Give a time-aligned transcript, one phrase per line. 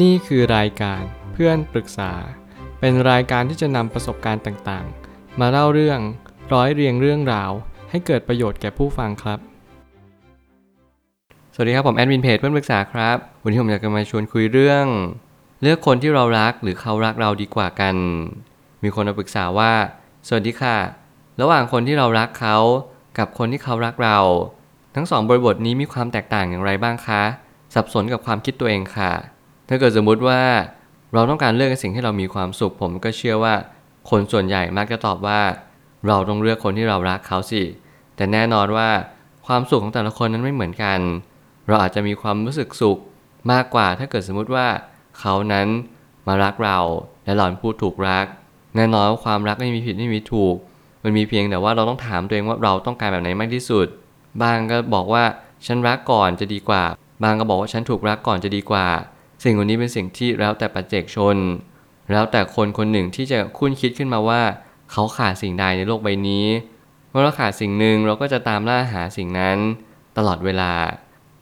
[0.00, 2.12] นี่คือรายการเพื่อนปรึกษา
[2.80, 6.00] เป็นรายการที่จะนำประสบการณ์ต่างๆ มาเล่าเรื่อง
[6.52, 7.50] ร้อยเรียงเรื่องราว
[7.90, 9.38] ให้เกิดประโยชน์แก่ผู้ฟังครับ
[11.54, 14.86] สวัสดีครับผมแอดมินเพจเพื่อนปรึกษาครับ วันนี้ผมอยากจะมาชวนคุยเรื่อง
[15.62, 17.96] เลือกคนที่เรารักหรือเขารักเราดีกว่ากัน
[18.82, 19.72] มีคนมาปรึกษาว่า
[20.28, 20.76] สวัสดีค่ะ
[21.40, 22.56] ระหว่างคนที่เรารักเขา
[23.18, 24.18] กับคนที่เขารักเรา
[24.94, 27.22] ทั้งสองบริบทนี้มีความแตกต่างอย่างไรบ้างคะ
[27.74, 29.12] สับสนกับความคิดตัวเองค่ะ
[29.72, 30.40] ถ้าเกิดสมมุติว่า
[31.14, 33.54] เราต้องการเลือกสิ่งที่เรามีความสุข ผมก็เชื่อว่า
[34.10, 35.40] คนส่วนใหญ่มักจะตอบว่า
[36.06, 37.62] เราต้องเลือกคนที่เรารักเขาสิ
[38.16, 38.88] แต่แน่นอนว่า
[39.46, 40.98] ความสุขของแต่ละคนนั้นไม่เหมือนกัน
[41.68, 42.98] เราอาจจะมีความรู้สึกสุข
[43.52, 44.66] มากกว่าถ้าเกิดสมมุติว่า
[45.18, 45.66] เขานั้น
[46.28, 46.78] มารักเรา
[47.24, 48.26] และเราเป็นผู้ถูกรัก
[48.76, 50.56] แน่นอนว่าความรักไม่มีผิดไม่มีถูก
[51.02, 53.86] มันมีเพียงแต่ว่าเราต้องถามตัวเองว่าเราต้องการแบบไหนมากที่สุด
[54.42, 55.24] บางก็บอกว่า
[55.66, 56.84] ฉันรักก่อนจะดีกว่า
[57.22, 58.86] บางก็บอกว่าฉันถูกรักก่อนจะดีกว่า
[59.42, 61.36] สิ่งเหล่านี้เป็นสิ่งที่แล้วแต่ปัจเจกชน
[62.12, 64.42] แล้วแต่คนคนหนึ่งที่จะคุ้นคิดขึ้นมาว่า
[64.92, 66.46] เขาขาดสิ่งใดในโลกใบนี้
[67.10, 69.58] เมื่อเราขาดสิ่งหนึ่งเราก็จะตามล่าหาสิ่งนั้น
[70.18, 70.72] ตลอดเวลา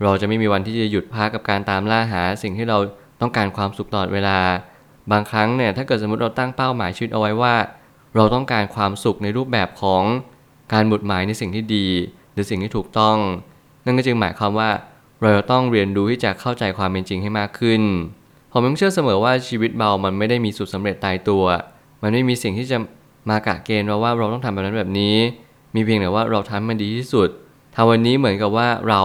[0.03, 2.79] เราจะไม่มีวันที่จะหยุดพักกับการตามล่าหาสิ่งที่เรา
[3.21, 4.39] ต้องการความสุขตลอดเวลา
[5.13, 7.55] บางครั้งเนี่ยถ้าเกิดสมมติเราตั้งเป้าหมายชีวิตเอาไว้ว่า
[8.17, 10.03] เราต้องการความสุขในรูปแบบของ
[10.73, 11.87] การหมุดหมายในสิ่งที่ดี
[12.33, 13.17] หรือสิ่งที่ถูกต้อง
[13.85, 14.71] นั่นก็จึงหมายความว่า
[15.21, 17.83] เราจะต้องเรียนรู้ที่จะเข้าใจความเป็นจริงให้มากขึ้น
[18.53, 21.45] ผมยังเชื่อเสมอว่าชีวิตเรามันไม่ได้มีสูตรสำเร็จตายตัว
[22.03, 22.79] มันไม่มีสิ่งที่จะ
[23.31, 25.17] มากะเกณฑ์เราว่าเราต้องทำแบบนั้นแบบนี้
[25.75, 27.29] มีเพียงแต่ว่าเราทำมันดีที่สุด
[27.75, 29.01] ถ้าวันนี้เหมือนกับว่าเรา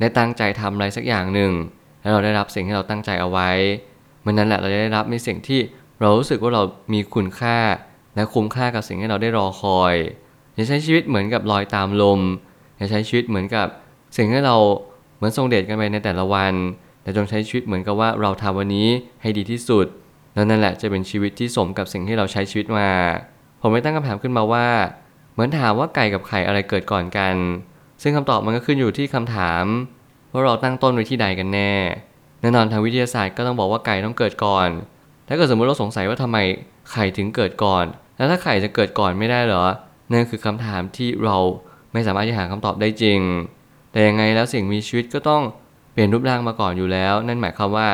[0.00, 1.52] ได้ตั้งใจทำอะไรสักอย่างหนึ่ง
[2.00, 3.50] แล้วเราได้รับสิ่งที่เราตั้งใจเอาไว้
[4.24, 5.60] มันนั้นแหละเราจะได้รับในสิ่งที่
[6.00, 7.58] เรารู้สึกว่าเรามีคุณค่า
[8.14, 9.94] และคุ้มค่ากับสิ่งที่เราได้รอคอย
[10.54, 12.20] อย่าใช้ชีวิตเหมือนกับลอยตามลม
[12.76, 13.66] อย่าใช้ชีวิตเหมือนกับ
[14.16, 14.56] สิ่งที่เรา
[15.22, 16.54] มือนทรงเดชกันไปในแต่ละวัน
[17.02, 18.88] แต่จงใช้ชีวิตเหมือนกับว่าเราทำวันนี้
[19.22, 19.86] ให้ดีที่สุด
[20.34, 22.88] แล้วนั่นแหละจะเป็นชีวิตที่สมกับสิ่งที่เราใช้ชีวิตมา
[23.60, 24.66] ผมไม่ตั้งคำถามขึ้นมาว่า
[25.32, 27.34] เหมือนถามว่าไก่กับไข่อะไรเกิดก่อนกัน
[28.02, 29.64] ซึ่งคำตอบมันก็ขึ้นอยู่ที่คำถาม
[30.32, 31.72] ว่าเราตั้งต้นไว้ที่ใดกันแน่
[32.40, 34.68] แน่นอนทางวิทยาศาสตร์ก็ต้องบอกว่าไก่ต้องเกิดก่อน
[35.28, 36.38] ถ้าเกิดสมมติเราสงสัยว่าทำไม
[36.92, 37.84] ไข่ถึงเกิดก่อน
[38.16, 39.64] แล้วถ้าไข่จะเกิดก่อนไม่ได้เหรอ
[40.12, 41.36] นั่นคือคำถามที่เรา
[41.92, 43.20] ไม่สามารถจะหาคำตอบได้จริง
[43.92, 45.42] แต่ยังไงแล้วสิ่งมีชีวิตก็ต้อง
[45.92, 47.88] เปลี่ยนรูปร่างมาก่อนอยู่แล้ว นั่นหมายความว่า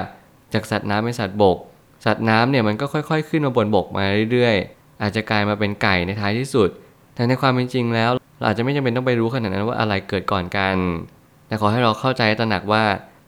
[0.55, 1.59] จากสัตว์น้ำเป็นสัตว์บก
[2.05, 6.69] สัตว์น้ำเนี่ยมันก็ค่อย ๆ ขึ้นมาบนบกมาเรื่อยๆ อาจจะกลายมาเป็นไก่ในท้ายที่สุด
[7.15, 10.77] แต่ในความเป็นจริงแล้วเราอาจจะไม่จำเป็นต้องไปรู้ขนาดนั้นว่าอะไรเกิดก่อนกัน
[11.47, 12.85] แต่ขอให้เราเข้าใจตระหนักว่า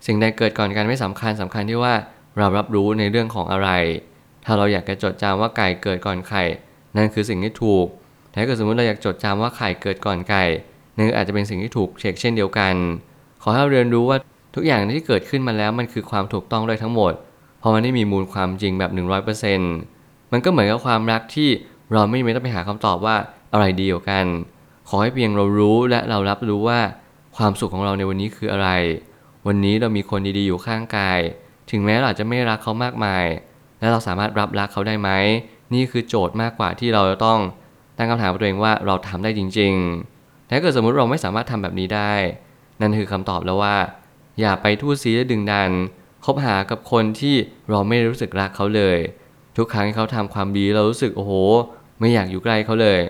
[0.06, 1.94] สิ่งใดเกิดก่อนกันไม่สำคัญสำคัญที่ว่า
[2.38, 3.70] เรารับรู้ในเรื่องของอะไร
[4.44, 6.42] ถ้าเราอยากจะจดจำว่าไก่เกิดก่อนไข่
[6.96, 7.86] นั่นคือสิ่งที่ถูก
[8.28, 10.44] แต่ถ้าเกิดสมมติเราอยากจดจำว่าไข่เกิดก่อนไก่
[11.00, 12.74] นั่นอาจจะเป็นสิ่งที่ถูกเช็คเช่นเดียวกัน
[13.42, 14.18] ขอให้เรียนรู้ว่า
[14.54, 17.12] ทุกอย่างที่เกิดขึ้นมาแล้วมันคือความถูกต้องด้วยทั้งหมด
[17.58, 18.90] เพราะมันไม่มีมูลความจริงแบบ
[19.56, 21.48] 100%มันก็เหมือนกับความรักที่
[21.92, 23.16] เราไม่จำเป็นต้องไปหาคำตอบว่า
[23.52, 24.26] อะไรดีกว่ากัน
[24.88, 26.80] ขอให้เพียงเรารู้และเรารับรู้ว่า
[27.36, 28.68] ความสุขของเราในวันนี้คืออะไร
[29.46, 31.20] วันนี้เรามีคนดีๆอยู่ข้างกาย
[31.70, 33.24] ถึงแม้เราอาจจะไม่รักเขามากมาย
[33.80, 35.10] และเราสามารถรับรักเขาได้ไหม
[35.74, 37.40] นี่คือโจทย์มากกว่าที่เราจะต้อง
[37.96, 39.72] ตั้งคำถามกับตัวเองว่าเราทำได้จริง
[40.06, 40.19] ๆ
[40.50, 42.12] ถ้าเกิดสมมุติเราไม่สามารถทำแบบนี้ได้
[42.80, 43.76] นั่นคือคำตอบแล้วว่า
[44.40, 45.70] อย่าไปทู่ซีและดึงดัน
[46.24, 47.36] คบหากับคนที่
[47.70, 48.98] เราไม่รู้สึกรักเขาเลย
[49.56, 51.32] ทุกครั้งที่เขาทำความดีเรารู้สึกโอ้โห
[52.00, 53.00] ไม่อยากอยู่ใกล้เขาเลย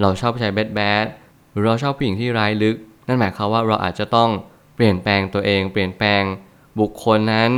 [0.00, 1.06] เราชอบผู้ชายแบดแบด
[1.50, 4.30] หรือเราชอบผู้หญิงที่ร้ายลึก นั่นหมายความว่าเราอาจจะต้อง
[4.74, 6.22] เปลี่ยนแปลงตัวเอง เปลี่ยนแปลง
[6.80, 7.50] บุคคลนั้น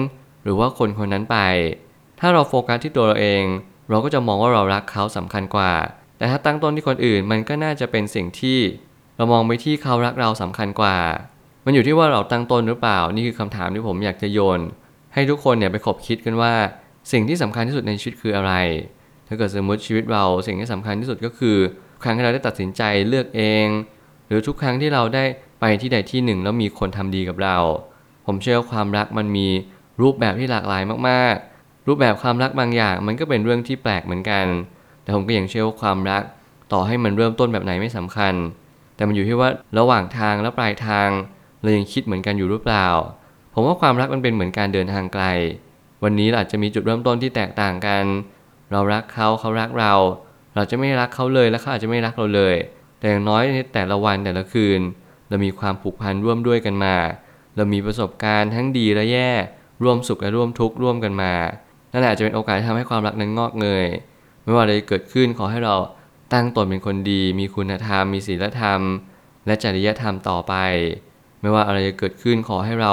[0.43, 1.39] หรือว่าคนคนนั้นไป
[2.21, 3.45] ถ้าเราโฟกัสที่ตัวเราเอง
[3.89, 5.73] เราก็จะมองว่าเรารักเขาสำคัญกว่า
[6.19, 8.59] แต่ถ้าตั้งต้นที่คนอื่นมันก็น่าจะเป็นสิ่งที่
[9.17, 10.97] เรามองไปที่เขารักเราสำคัญกว่า
[11.65, 14.61] มันอยู่ที่ว่าเราตั้งต้นหรือเปล่า นี่คือคำถามที่ผมอยากจะโยน
[15.15, 16.55] ให้ทุกคนเนี่ยไปคบคิดกันว่า
[17.13, 18.53] สิ่งที่สำคัญที่สุดในชีวิตคืออะไร
[19.29, 21.57] ถ้าเกิดสมมติชีวิตเราสิ่งที่สำคัญที่สุดก็คือ
[22.03, 23.67] ครั้งที่เราได้ตัดสินใจเลือกเอง
[24.27, 25.25] หรือทุกครั้งที่เราได้
[25.61, 27.57] ไปที่ใดที่หนึ่งแล้วมีคนทำดีกับเรา
[28.27, 29.49] ผมเชื่อว่าความรักมันมี
[30.03, 34.47] รูปแบบที่หลากหลายมากๆ รูปแบบความรักบางอย่าง มันก็เป็นเรื่องที่แปลกเหมือนกัน
[35.03, 36.23] แต่ผมก็ยังเชื่อว่าความรัก
[36.73, 38.35] ต่อให้มันเริ่มต้นแบบไหนไม่สำคัญ
[38.97, 39.49] แต่มันอยู่ที่ว่า
[39.79, 41.09] ระหว่างทางและปลายทาง
[41.63, 42.87] เรายังคิดเหมือนกันอยู่หรือเปล่า
[43.55, 45.25] ผมว่าความรักมันเป็นเหมือนการเดินทางไกล
[46.03, 48.05] วันนี้เราอาจจะมีจุดเริ่มต้นที่แตกต่างกัน
[48.73, 49.93] เรารักเขาเขารักเรา
[50.55, 52.55] เราจะไม่รักเขาเลยและเขาอาจจะไม่รักเราเลย
[52.99, 54.81] แต่อย่างน้อยในแต่ละวันแต่ละคืน
[55.29, 56.97] เรามีความผูกพันร่วมด้วยกันมา
[57.57, 59.31] เรามีประสบการณ์ทั้งดีและแย่
[59.83, 61.33] ร่วมสุขและร่วมทุกข์ร่วมกันมา
[61.93, 63.87] นั่นแหละจะเป็นโอกาสที่ทำให้ความรักนั้นงอกเงย
[64.43, 65.75] ไม่ว่าอะไรจะเกิดขึ้นขอให้เรา
[66.33, 68.81] ตั้งตนเป็นคนดี มีคุณธรรม มีศีลธรรม
[69.47, 70.55] และจริยธรรมต่อไป
[71.41, 72.93] ไม่ว่าอะไรจะเกิดขึ้นขอให้เรา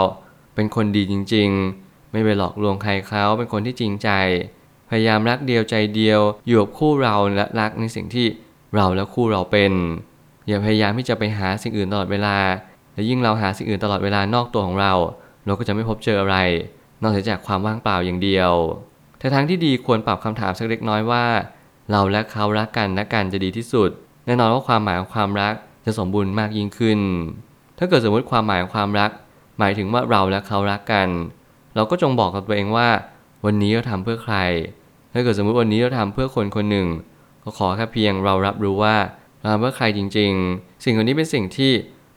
[0.55, 1.49] เป็นคนดีจริง
[1.81, 4.09] ๆ ไม่ไปหลอกลวงใครเขาเป็นคนที่จริงใจ
[4.89, 8.27] พยายามรักเดียวใจเดียว อยู่กับคู่เราและรักในสิ่งที่
[8.75, 9.71] เราและคู่เราเป็น
[10.47, 12.37] อย่าพยายามที่จะไปหาสิ่งอื่นตลอดเวลา
[12.93, 14.93] และยิ่งเราหาสิ่งอื่นตลอดเวลานอกตัวของเรา
[15.45, 16.37] เราก็จะไม่พบเจออะไร
[17.01, 18.51] นอกจากความว่างเปล่าอย่างเดียว
[19.19, 21.25] แต่ทางที่ดีควรปรับคำถามสักเล็กน้อยว่า
[21.91, 23.89] เราและเขารักกันและกันจะดีที่สุด
[24.25, 25.53] แน่นอนว่าความหมายของความรัก
[25.85, 26.99] จะสมบูรณ์มากยิ่งขึ้น
[27.77, 29.11] ถ้าเกิดสมมติความหมายของความรัก
[29.59, 31.07] หมายถึงว่าเราและเขารักกัน
[31.75, 32.89] เราก็จงบอกกับตัวเองว่า
[33.45, 34.35] วันนี้เราทำเพื่อใคร
[35.13, 36.87] ถ้าเกิดสมมติวันนี้เราทำเพื่อคนคนหนึ่ง
[37.43, 38.95] ก็ขอแค่เพียงเรารับรู้ว่า
[39.39, 41.71] เราทำเพื่อใครจริง ๆ สิ่งเหล่านี้เป็นสิ่งที่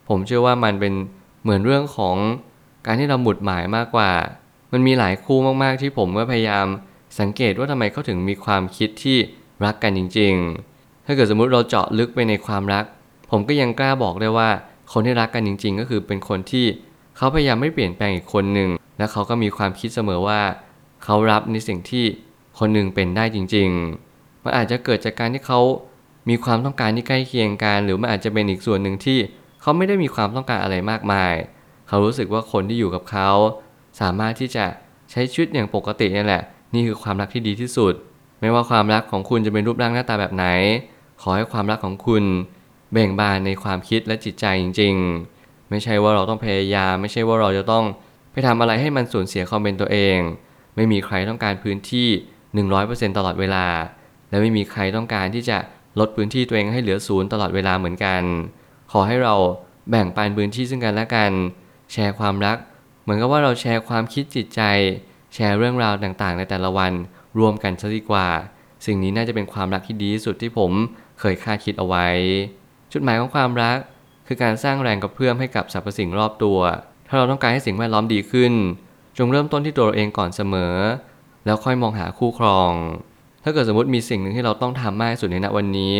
[0.09, 0.93] ผมเชื่อว่ามันเป็น
[1.43, 2.15] เหมือนเรื่องของ
[2.85, 4.11] การที่เราหมุดหมายมากกว่า
[4.71, 6.65] มันมีหลายคู่มากๆที่ผมก็พยายาม
[7.19, 9.17] สังเกตว่าทำไมเขาถึงมีความคิดที่
[9.65, 10.33] รักกันจริง
[10.71, 12.85] ๆ ถ้าเกิดสมมุติเราเจาะลึกไปในความรัก
[13.31, 14.49] ผมก็ยังกล้าบอกได้ว่า
[14.91, 16.65] คนที่รักกันจริง ๆ ก็คือเป็นคนที่
[17.17, 20.41] เขาพยายามไม่เปลี่ยนแปลงอีกคนหนึ่งและเขาก็มีความคิดเสมอว่า
[21.03, 22.05] เขารับในสิ่งที่
[22.59, 23.69] คนหนึ่งเป็นได้จริง
[24.07, 25.59] ๆ มันอาจจะเกิดจากการที่เขา
[26.29, 29.19] มีความต้องการที่ใกล้เคียงกัน หรือมันอาจจะเป็นอีกส่วนหนึ่งที่
[29.61, 31.33] เขาไม่ได้มีความต้องการอะไรมากมาย
[31.87, 33.29] เขารู้สึกว่าคนที่อยู่กับเขา
[34.01, 34.65] สามารถที่จะ
[35.11, 36.43] ใช้ชีวิตอย่างปกตินี่แหละ
[36.73, 37.93] นี่คือความรักที่ดีที่สุด
[38.41, 40.45] ไม่ว่าความรักของคุณจะเป็นรูปร่างหน้าตาแบบไหน
[41.21, 42.23] ขอให้ความรักของคุณ
[42.91, 44.95] เบ่งบานในความคิดและจิตใจจริง
[45.33, 47.85] ๆ ไม่ใช่ว่าเราต้องพยายาม ไม่ใช่ว่าเราจะต้อง
[48.31, 50.17] ไปทำอะไรให้มันสูญเสียความเป็นตัวเอง
[50.75, 52.07] ไม่มีใครต้องการพื้นที่
[52.63, 53.65] 100%ตลอดเวลา
[54.29, 55.57] และไม่มีใครต้องการที่จะ
[55.99, 58.21] ลดพื้นที่ตัวเองให้เหลือศูนย์ตลอดเวลาเหมือนกัน
[58.91, 59.35] ขอให้เรา
[59.89, 61.31] แบ่งปันพื้นที่ซึ่งกันและกัน
[61.91, 62.57] แชร์ความรัก
[63.01, 64.61] เหมือนกับว่าเราแชร์ความคิดจิตใจ
[65.33, 66.93] แชร์เรื่องราวต่างๆ ในแต่ละวัน
[67.37, 68.27] รวมกันซะดีกว่า
[68.85, 70.71] สิ่งนี้น่าจะเป็นความรักที่ดีที่สุดที่ผม
[71.19, 72.07] เคยคาดคิดเอาไว้
[72.93, 73.77] จุดหมายของความรัก
[74.27, 76.59] คือการสร้างแรงกระเพื่อมให้กับสรรพสิ่งรอบตัว
[77.07, 78.53] ถ้าเราต้องการให้สิ่งแวดล้อมดีขึ้น
[79.17, 80.73] จงเริ่มต้นที่ตัวเราเองก่อนเสมอ
[81.45, 82.71] แล้วค่อยมองหาคู่ครอง
[83.43, 85.93] ถ้าเกิดสมมติมีสิ่งหนึ่งที่เราต้องทำมากที่สุดในณวันนี้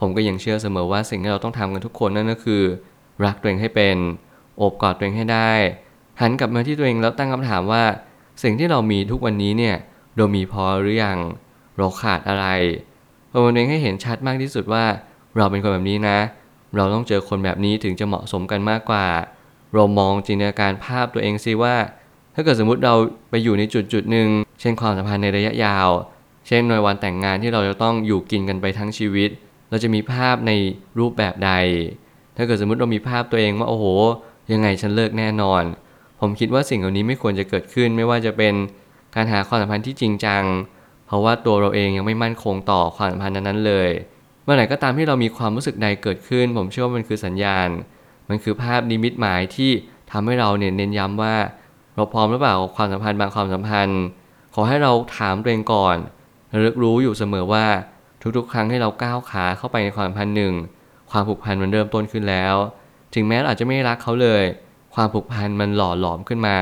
[0.00, 2.62] ผมก็ยังเชื่อเสมอว่าสิ่งที่เราต้องทำกันทุกคนนั่นก็คือ
[3.24, 3.96] รักตัวเองให้เป็น
[4.56, 5.52] โอบกอดตัวเองให้ได้
[6.20, 7.82] หันกลับมาที่ตัวเองแล้วตั้งคำถามว่า
[8.42, 9.76] สิ่งที่เรามีทุกวันนี้เนี่ย
[10.18, 11.18] เรามีพอหรือยัง
[11.78, 12.46] เราขาดอะไร
[13.32, 14.84] ประเมินตัวเองให้เห็นชัดมากที่สุดว่า
[15.36, 16.18] เราเป็นคนแบบนี้นะ
[16.76, 19.06] เราต้องเจอคนแบบนี้ถึงจะเหมาะสมกันมากกว่า
[19.74, 21.76] เรามองจินตนาการภาพตัวเองซิว่า
[22.34, 22.94] ถ้าเกิดสมมุติเรา
[23.30, 24.28] ไปอยู่ในจุดจุดหนึ่ง
[24.60, 25.88] เช่นความสัมพันธ์ในระยะยาว
[26.46, 29.30] เช่นในวันแต่งงานที่เราจะต้องอยู่กินกันไปทั้งชีวิต
[29.70, 30.52] เราจะมีภาพใน
[30.98, 31.52] รูปแบบใด
[32.36, 33.84] ถ้าเกิดสมมติเรามีภาพตัวเองว่าโอ้โห
[34.52, 35.62] ยังไงฉันเลิกแน่นอน
[36.20, 38.54] ผมคิดว่าสิ่งเหล่านี้ไม่ควรจะเกิดขึ้นไม่ว่าจะเป็น
[39.14, 40.44] การหาความสัมพันธ์ที่จริงจัง
[41.06, 43.90] เพราะว่าตัวเราเองยังไม่มั่นคงต่อความสัมพันธ์นั้นๆเลย
[44.44, 47.68] เมื่อไหร่ก็ตามที่เรามีความรู้สึกใดเกิดขึ้น ผมเชื่อว่ามันคือสัญญาณ
[48.28, 49.70] มันคือภาพนิมิตหมายที่
[50.10, 51.36] ทำให้เราเนี่ยเน้นย้ำว่า
[51.94, 54.00] เราพร้อมหรือเปล่าความสัมพันธ์บางความสัมพันธ์
[54.54, 55.96] ขอให้เราถามตัวเองก่อน
[56.52, 57.66] ระลึกรู้อยู่เสมอว่า
[58.36, 60.54] ทุกๆ ครั้งที่เราก้าวขาเข้าไปในความสัมพันธ์หนึ่ง
[61.10, 62.54] ความผูกพันมันเริ่มต้นขึ้นแล้ว
[63.14, 64.42] ถึงแม้เราอาจจะไม่รักเขาเลย
[64.94, 66.58] ความผูกพันมันหล่อหลอมขึ้นมา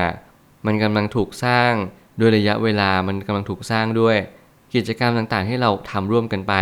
[0.65, 1.73] มันกำลังถูกสร้าง
[2.19, 4.17] ด้วยระยะเวลามันกำลังถูกสร้างด้วย
[4.75, 6.53] กิจกรรมต่างๆ ที่เราทำร่วมกันไป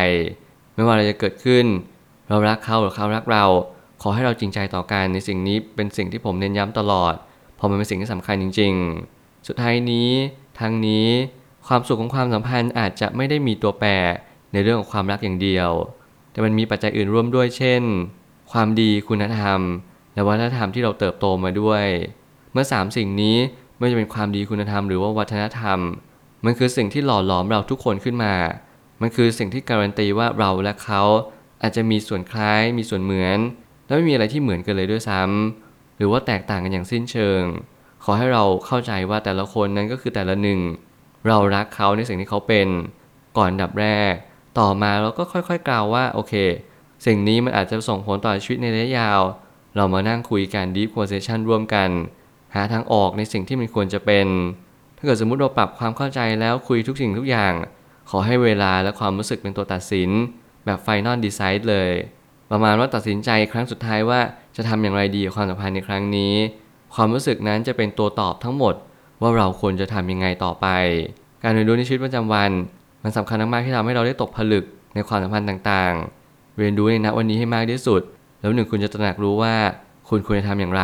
[0.74, 1.66] ไม่ว่าอะไรจะเกิดขึ้น
[2.30, 3.46] เรารักเขาหรือเขารักเรา
[4.02, 7.14] ขอให้เราจริงใจต่อกันในสิ่งนี้เป็นสิ่งที่ผมเน้นย้ำตลอด
[7.56, 8.74] เพราะมันเป็นสิ่งที่สำคัญจริง
[9.10, 10.10] ๆ สุดท้ายนี้
[10.60, 11.08] ทางนี้
[11.68, 13.90] ความสุขของความสัมพันธ์อาจจะไม่ได้มีตัวแปร
[14.54, 15.70] ในเรื่องของความรักอย่างเดียว
[16.32, 17.84] แต่มันมีปัจจัยอื่นร่วมด้วยเช่น
[18.52, 19.60] ความดีคุณธรรม
[20.14, 21.86] และวัฒนธรรมที่เราเติบโตมาด้วย
[22.52, 23.38] เมื่อ 3 สิ่งนี้
[23.78, 25.80] ไม่ว่าจะเป็นความดีคุณธรรมหรือว่าวัฒนธรรม
[26.46, 28.34] มันคือสิ่งที่หล่อหลอมเราทุกคนขึ้นมา
[29.02, 31.02] มันคือสิ่งที่การันตีว่าเราและเขา
[31.62, 33.40] อาจจะมีส่วนคล้ายมีส่วนเหมือน
[33.86, 37.42] และไม่มีอะไรที่เหมือนกันเลยด้วยซ้ำหรือว่าแตกต่างกันอย่างสิ้นเชิง
[38.04, 40.60] ขอให้เราเข้าใจว่าแต่ละคนนั้นก็คือแต่ละหนึ่ง
[41.28, 42.68] เรารักเขาในสิ่งที่เขาเป็น
[43.38, 44.14] ก่อนดับแรก
[44.60, 46.34] ต่อมาเราก็ค่อยๆกล่าวว่าโอเค
[47.06, 49.22] สิ่งนี้มันอาจจะส่งผลต่อชีวิตในระยะยาว
[49.76, 51.90] เรามานั่งคุยกัน deep conversation ร่วมกัน
[52.56, 54.28] หาทางออกในสิ่งที่มันควรจะเป็น
[54.98, 57.54] ถ้าเกิดสมมุติเราปรับความเข้าใจแล้วคุยทุกสิ่งทุกอย่าง
[58.10, 60.10] ขอให้เวลาและความรู้สึกเป็นตัวตัดสิน
[60.66, 61.92] แบบ final decide เลย
[62.52, 64.20] ประมาณว่าตัดสินใจครั้งสุดท้ายว่า
[64.56, 66.34] จะทำอย่างไรดีกับความสัมพันธ์ในครั้งนี้
[66.96, 68.76] ความรู้สึกนั้นจะเป็นตัวตอบทั้งหมด
[69.22, 70.68] ว่าเราควรจะทำยังไงต่อไป
[71.44, 72.52] การเรียนรู้ในชีวิตประจำวัน
[73.04, 78.02] มันสำคัญมากๆที่ทำให้เราได้ตกผลึกในความสัมพันธ์ต่างๆ เรียนรู้ในณวันนี้ให้มากที่สุด
[78.40, 79.54] แล้วหนึ่งคุณจะตระหนักรู้ว่า
[80.10, 80.84] คุณควรจะทำอย่างไร